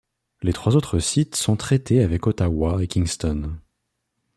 [0.41, 3.59] Les trois autres sites sont traités avec Ottawa et Kingston.